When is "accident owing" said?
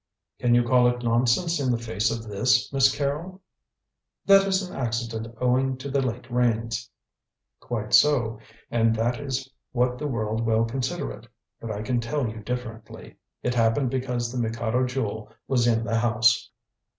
4.75-5.77